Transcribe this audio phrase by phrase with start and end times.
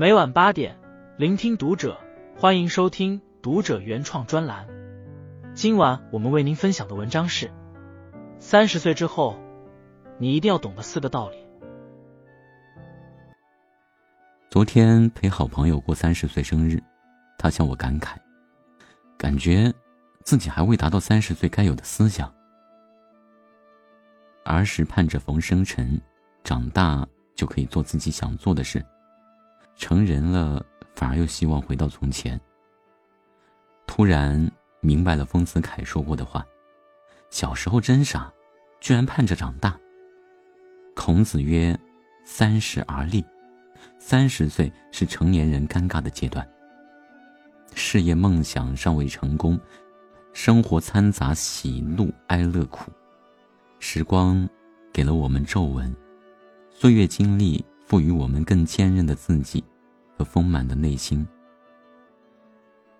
[0.00, 0.78] 每晚八点，
[1.18, 2.00] 聆听读者，
[2.34, 4.66] 欢迎收听读者原创专栏。
[5.52, 7.50] 今晚我们为您分享的文章是：
[8.38, 9.38] 三十岁之后，
[10.16, 11.36] 你一定要懂得四个道理。
[14.48, 16.82] 昨天陪好朋友过三十岁生日，
[17.36, 18.16] 他向我感慨，
[19.18, 19.70] 感觉
[20.24, 22.32] 自己还未达到三十岁该有的思想。
[24.46, 26.00] 儿时盼着逢生辰，
[26.42, 28.80] 长大就可以做自己想做的事；
[29.80, 30.62] 成人了，
[30.94, 32.38] 反而又希望回到从前。
[33.86, 34.48] 突然
[34.80, 36.46] 明白了丰子恺说过的话：
[37.30, 38.30] 小时候真傻，
[38.78, 39.76] 居然盼着长大。
[40.94, 41.76] 孔子曰
[42.24, 43.24] ：“三十而立。”
[43.98, 46.46] 三十岁是成年人尴尬的阶段。
[47.74, 49.58] 事业梦想尚未成功，
[50.34, 52.92] 生活掺杂喜怒哀乐苦。
[53.78, 54.46] 时光
[54.92, 55.94] 给了我们皱纹，
[56.70, 59.64] 岁月经历赋予我们更坚韧的自己
[60.20, 61.26] 和丰满的内心。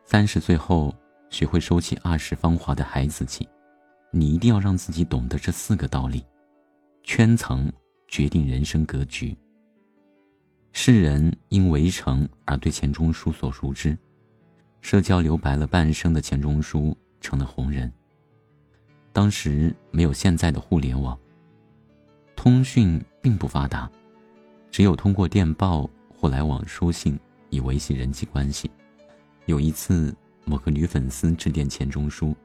[0.06, 0.94] 三十岁后，
[1.28, 3.46] 学会收起二十芳华的孩子气，
[4.10, 6.24] 你一定要让自己懂得这四个道理：
[7.02, 7.70] 圈层
[8.08, 9.36] 决定人生格局。
[10.72, 13.98] 世人因围城而对钱钟书所熟知，
[14.80, 17.92] 社交留白了半生的钱钟书成了红人。
[19.12, 21.18] 当时没有现在的互联网，
[22.34, 23.90] 通讯并不发达，
[24.70, 25.86] 只有通过电报
[26.20, 27.18] 或来往书信
[27.48, 28.70] 以维系人际关系。
[29.46, 32.36] 有一次，某个女粉丝致电钱钟书，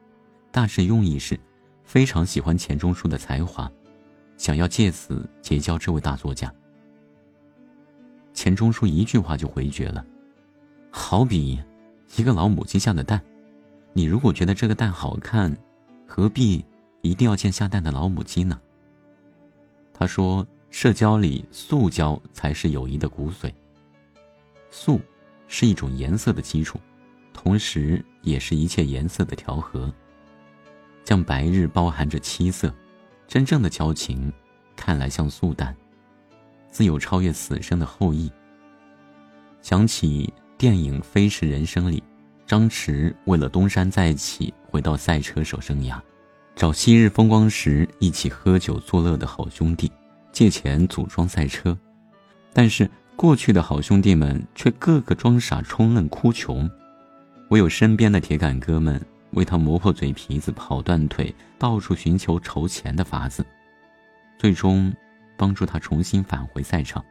[0.50, 1.38] 大致用意是
[1.84, 3.70] 非常喜欢钱钟书的才华，
[4.38, 6.50] 想要借此结交这位大作家。
[8.32, 10.02] 钱钟书一句话就回绝了，
[10.90, 11.62] 好比
[12.16, 13.20] 一个老母鸡下的蛋，
[13.92, 15.54] 你如果觉得这个蛋好看。
[16.08, 16.64] 何必
[17.02, 18.58] 一定要见下蛋的老母鸡呢？
[19.92, 23.52] 他说：“社交里，素交才是友谊的骨髓。
[24.70, 25.00] 素
[25.48, 26.80] 是一种颜色的基础，
[27.32, 29.92] 同时也是一切颜色的调和。
[31.04, 32.74] 像白日包含着七色，
[33.28, 34.32] 真正的交情
[34.74, 35.74] 看来像素淡，
[36.70, 38.30] 自有超越死生的后裔。”
[39.62, 42.02] 想起电影《飞驰人生》里。
[42.46, 46.00] 张弛为了东山再起，回到赛车手生涯，
[46.54, 49.90] 找昔日风光时一起喝酒作乐的好兄弟
[50.30, 51.76] 借钱组装赛车，
[52.52, 56.70] 但是过去的好兄弟们却个个装傻充愣哭穷，
[57.48, 63.44] 唯有身边的铁杆哥们为他磨破嘴皮子跑断腿，到处寻求筹钱的法子，
[64.38, 64.94] 最终
[65.38, 67.02] 帮助他重新返回赛场。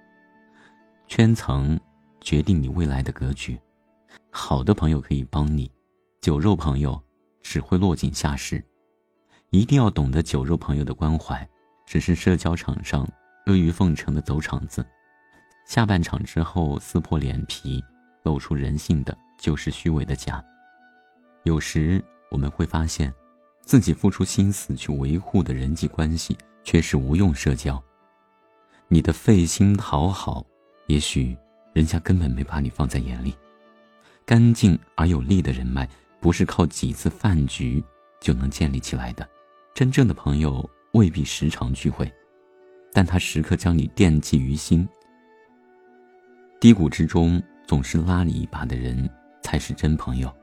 [1.08, 1.80] 圈层
[2.22, 3.60] 决定你未来的格局。
[4.30, 5.70] 好的朋友可以帮你，
[6.22, 7.02] 酒肉朋友
[7.42, 8.64] 只会落井下石。
[9.50, 11.48] 一定要懂得酒肉朋友的关怀，
[11.88, 13.08] 只是社交场上
[13.48, 14.86] 阿谀奉承的走场子，
[15.66, 17.84] 下半场之后撕破脸皮，
[18.24, 20.44] 露出人性的就是虚伪的假。
[21.44, 23.12] 有时我们会发现，
[23.62, 27.82] 自己付出心思去维护的人际关系却是无用社交。
[28.88, 30.46] 你的费心讨好，
[30.86, 31.36] 也许
[31.74, 33.36] 人家根本没把你放在眼里。
[34.24, 35.90] 干净而有力的人脉，
[36.20, 37.84] 不是靠几次饭局
[38.22, 39.28] 就能建立起来的。
[39.74, 42.12] 真正的朋友未必时常聚会，
[42.94, 44.88] 但他时刻将你惦记于心。
[46.66, 49.08] 低谷之中总是拉你一把的人，
[49.44, 50.36] 才是真朋友。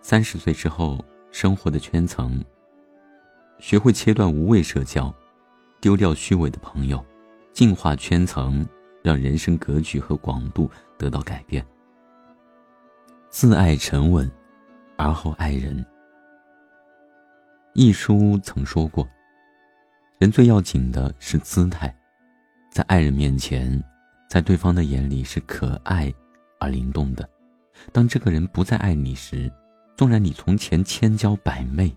[0.00, 0.98] 三十岁之后，
[1.30, 2.44] 生活的圈层，
[3.60, 5.14] 学会切断无谓社交，
[5.80, 7.00] 丢掉虚伪的朋友，
[7.52, 8.66] 净化圈层，
[9.04, 10.68] 让人生格局和广度
[10.98, 11.64] 得到改变。
[13.30, 14.28] 自爱沉稳，
[14.96, 15.86] 而后爱人。
[17.74, 19.08] 一书曾说过
[20.18, 21.96] ：“人最要紧的是姿态，
[22.72, 23.80] 在爱人面前，
[24.32, 26.10] 在对方的眼里是可爱
[26.58, 27.28] 而灵动的。
[27.92, 29.52] 当这个人不再爱你时，
[29.94, 31.94] 纵然你从前千娇百媚，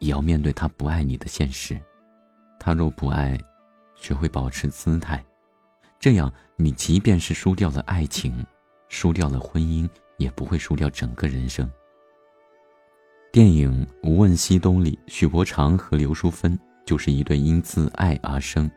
[0.00, 1.80] 也要面对他不爱你的现实。
[2.60, 3.40] 他若不爱，
[3.94, 5.24] 学会保持姿态，
[5.98, 8.44] 这样你即便是输掉了爱情，
[8.90, 9.88] 输掉了婚姻。”
[10.18, 11.70] 也不会输掉整个人生。
[13.32, 18.70] 电影《无问西东》里，许伯常和刘淑芬就是一对因自爱而生，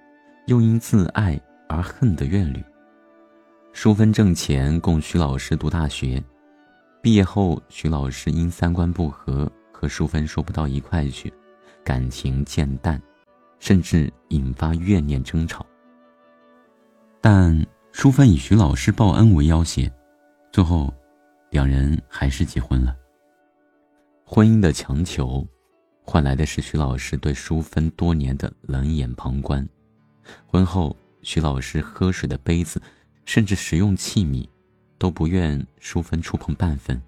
[0.47, 1.39] 又因自爱
[1.69, 2.61] 而恨的怨侣。
[3.71, 6.21] 淑芬挣钱供徐老师读大学，
[7.01, 11.31] 毕业后，徐老师因三观不合和淑芬说不到一块去，
[11.83, 13.01] 感情渐淡，
[13.59, 15.65] 甚至引发怨念争吵。
[17.21, 19.91] 但淑芬以徐老师报恩为要挟，
[20.51, 20.93] 最后。
[21.51, 22.95] 两人还是结婚了。
[24.23, 25.43] 婚姻的强求，
[26.03, 29.67] 换来的是徐老师对淑芬多年的冷眼旁观。
[30.45, 32.79] 婚后，徐老师喝水的杯子，
[33.29, 34.43] 甚至食用器皿，
[34.97, 36.99] 都不愿淑芬触碰半分。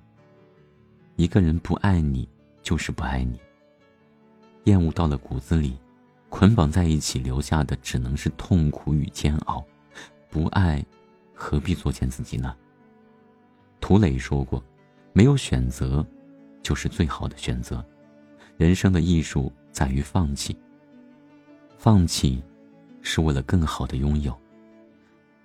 [1.15, 2.29] 一个人不爱你，
[2.61, 3.39] 就是不爱你。
[4.65, 5.79] 厌恶到了骨子里，
[6.29, 9.65] 捆绑在一起，留下的只能是痛苦与煎熬。
[10.29, 10.85] 不爱，
[11.33, 12.55] 何必作践自己呢？
[13.79, 14.63] 涂磊说过
[15.13, 16.05] ：“没有选择，
[16.61, 17.83] 就是最好的选择。
[18.57, 20.55] 人生的艺术在于放弃。
[21.79, 22.43] 放弃，
[23.01, 24.39] 是为了更好的拥有。”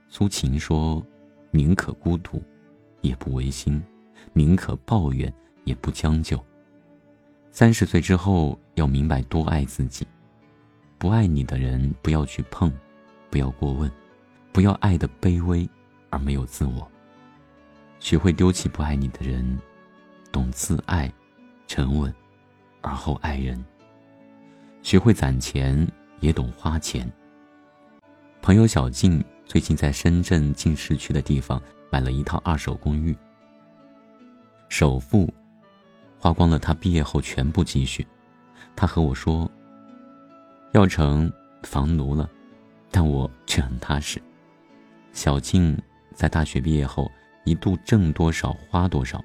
[0.09, 1.05] 苏秦说
[1.51, 2.43] ：“宁可孤独，
[3.01, 3.81] 也不违心；
[4.33, 5.33] 宁可抱怨，
[5.65, 6.43] 也不将就。”
[7.51, 10.07] 三十岁之后，要明白多爱自己。
[10.99, 12.73] 不爱你的人，不要去碰，
[13.31, 13.91] 不要过问，
[14.53, 15.69] 不要爱的卑微
[16.11, 16.91] 而没有自我。
[17.99, 19.59] 学会丢弃不爱你的人，
[20.31, 21.13] 懂自爱，
[21.67, 22.15] 沉稳，
[22.81, 23.63] 而后爱人。
[24.83, 25.87] 学会攒钱，
[26.21, 27.11] 也懂花钱。
[28.41, 33.17] 朋友小静最近在深圳近市区的地方买了一套二手公寓，
[34.69, 35.33] 首付。
[36.19, 38.05] 花光了他毕业后全部积蓄，
[38.75, 39.49] 他和我说
[40.73, 41.31] ：“要成
[41.63, 42.29] 房奴了，
[42.91, 44.21] 但我却很踏实。”
[45.13, 45.79] 小静
[46.15, 47.09] 在大学毕业后
[47.45, 49.23] 一度挣多少花多少，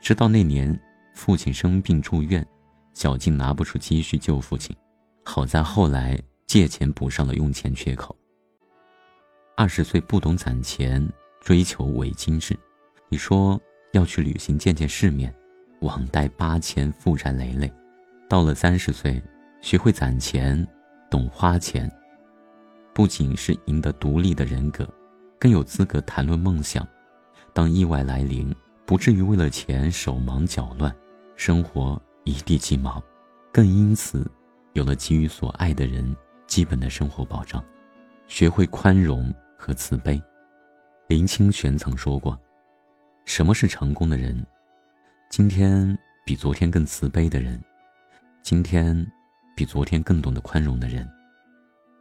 [0.00, 0.78] 直到那年
[1.14, 2.46] 父亲生病住院，
[2.92, 4.76] 小静拿不出积蓄救父亲，
[5.24, 6.16] 好在后来
[6.46, 8.14] 借钱补上了用钱缺口。
[9.56, 11.08] 二十岁不懂攒钱，
[11.40, 12.58] 追求伪精致，
[13.08, 13.60] 你说
[13.92, 15.32] 要去旅行见见世面。
[15.80, 17.72] 网贷八千，负债累累。
[18.28, 19.22] 到了三十岁，
[19.60, 20.66] 学会攒钱，
[21.08, 21.88] 懂花钱，
[22.92, 24.88] 不仅是赢得独立的人格，
[25.38, 26.86] 更有资格谈论梦想。
[27.52, 28.52] 当意外来临，
[28.84, 30.92] 不至于为了钱手忙脚乱，
[31.36, 33.00] 生活一地鸡毛，
[33.52, 34.28] 更因此
[34.72, 36.16] 有了给予所爱的人
[36.48, 37.62] 基本的生活保障。
[38.26, 40.22] 学会宽容和慈悲。
[41.08, 42.38] 林清玄曾说过
[43.26, 44.44] ：“什么是成功的人？”
[45.30, 47.62] 今天比昨天更慈悲的人，
[48.42, 49.06] 今天
[49.56, 51.08] 比昨天更懂得宽容的人。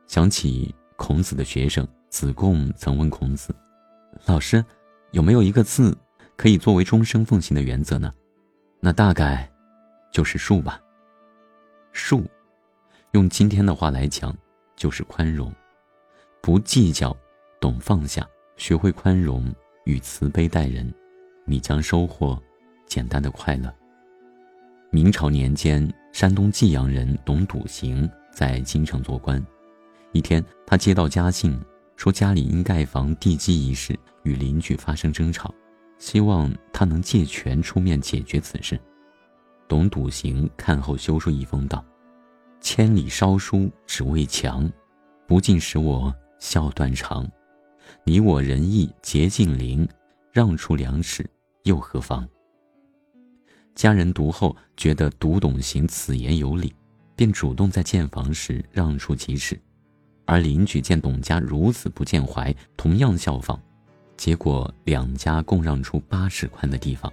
[0.07, 3.55] 想起孔子的学生子贡曾问孔子
[4.25, 4.63] ：“老师，
[5.11, 5.97] 有没有一个字
[6.35, 8.13] 可以作为终生奉行的原则呢？”
[8.79, 9.49] 那大概
[10.11, 10.79] 就是“恕”吧。
[11.93, 12.23] 恕，
[13.11, 14.35] 用今天的话来讲，
[14.75, 15.51] 就是宽容，
[16.41, 17.15] 不计较，
[17.63, 18.27] 懂放下，
[18.57, 19.49] 学会宽容
[19.85, 20.93] 与慈悲待人，
[21.45, 22.37] 你将收获。
[22.87, 23.73] 简单的快乐。
[24.91, 29.41] 明朝年间，山东济阳人董笃行在京城做官。
[30.11, 31.57] 一天，他接到家信，
[31.95, 35.55] 说家里因盖房地基一事与邻居发生争吵，
[35.97, 38.77] 希望他能借权出面解决此事。
[39.69, 41.81] 董笃行看后修书一封道
[42.59, 44.69] ：“千里烧书只为墙，
[45.25, 47.25] 不尽使我笑断肠。
[48.03, 49.87] 你我仁义结近邻，
[50.31, 51.29] 让出两尺
[51.63, 52.27] 又何妨？”
[53.75, 56.73] 家人读后觉得读懂行此言有理，
[57.15, 59.59] 便主动在建房时让出几尺，
[60.25, 63.59] 而邻居见董家如此不见怀，同样效仿，
[64.15, 67.11] 结果两家共让出八尺宽的地方，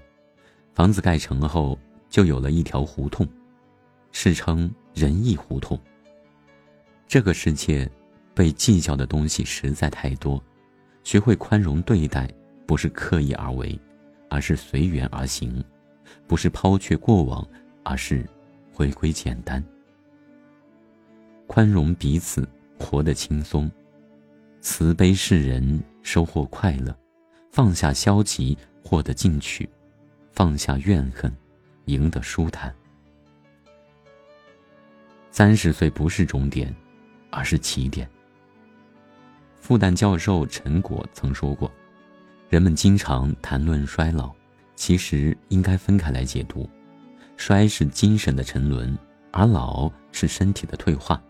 [0.74, 1.78] 房子盖成后
[2.10, 3.26] 就有了一条胡同，
[4.12, 5.80] 世称仁义胡同。
[7.08, 7.90] 这个世界，
[8.34, 10.42] 被计较的东西实在太多，
[11.02, 12.28] 学会宽容对待，
[12.66, 13.78] 不是刻意而为，
[14.28, 15.62] 而是随缘而行。
[16.26, 17.46] 不是抛却过往，
[17.84, 18.24] 而是
[18.72, 19.62] 回归简单，
[21.46, 23.70] 宽容彼此，活得轻松，
[24.60, 26.96] 慈悲世人，收获快乐，
[27.50, 29.68] 放下消极，获得进取，
[30.32, 31.32] 放下怨恨，
[31.84, 32.74] 赢得舒坦。
[35.30, 36.74] 三十岁不是终点，
[37.30, 38.08] 而是起点。
[39.60, 41.70] 复旦教授陈果曾说过
[42.50, 44.32] ：“人们经常谈论衰老。”
[44.74, 46.66] 其实应该分开来解读，
[47.36, 48.96] 衰是精神的沉沦，
[49.30, 51.22] 而老是身体的退化。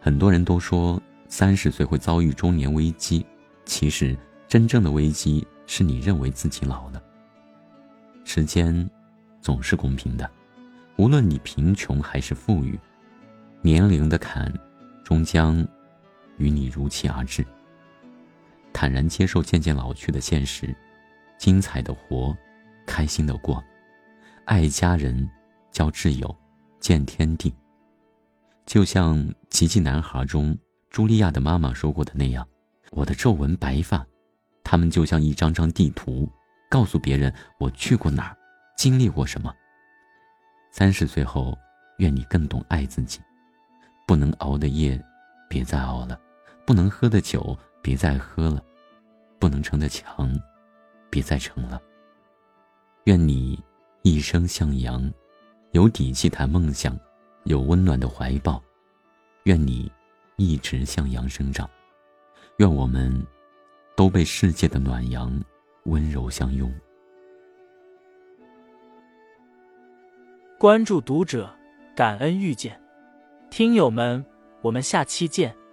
[0.00, 3.24] 很多人都说三十岁会遭遇中年危机，
[3.64, 4.18] 其实
[4.48, 7.00] 真正的危机是你认为自己老了。
[8.24, 8.90] 时间
[9.40, 10.28] 总是公平的，
[10.96, 12.76] 无论你贫穷还是富裕，
[13.62, 14.52] 年龄的坎
[15.04, 15.64] 终将
[16.38, 17.44] 与你如期而至。
[18.72, 20.74] 坦然接受渐渐老去的现实，
[21.38, 22.36] 精彩的活。
[22.86, 23.64] 开心的过，
[24.44, 25.26] 爱家人，
[25.70, 26.36] 交挚友，
[26.78, 27.50] 见天地。
[28.66, 29.16] 就像
[29.48, 30.54] 《奇迹男孩》中
[30.90, 32.46] 茱莉亚的妈妈说过的那样
[32.92, 34.06] ：“我的皱纹白发，
[34.62, 36.30] 他们就像一张张地图，
[36.68, 38.36] 告诉别人我去过哪儿，
[38.76, 39.50] 经历过什么。”
[40.70, 41.56] 三十岁后，
[41.96, 43.18] 愿你更懂爱自己。
[44.06, 45.02] 不能熬的夜，
[45.54, 46.18] 别再熬了；
[46.66, 48.60] 不能喝的酒，别再喝了；
[49.38, 50.36] 不能成的墙。
[51.08, 51.80] 别再成了。
[53.04, 53.62] 愿你
[54.02, 55.08] 一生向阳，
[55.70, 56.98] 有底气谈梦想，
[57.44, 58.60] 有温暖的怀抱。
[59.44, 59.88] 愿你
[60.34, 61.70] 一直向阳生长。
[62.56, 63.24] 愿我们
[63.94, 65.40] 都被世界的暖阳
[65.84, 66.68] 温柔相拥。
[70.58, 71.48] 关注读者，
[71.94, 72.76] 感恩遇见，
[73.50, 74.24] 听友们，
[74.64, 75.63] 我们下期见。